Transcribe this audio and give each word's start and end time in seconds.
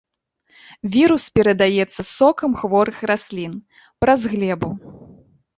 Вірус 0.95 1.23
перадаецца 1.39 1.97
з 2.03 2.07
сокам 2.19 2.51
хворых 2.63 2.97
раслін, 3.13 3.53
праз 4.05 4.21
глебу. 4.33 4.71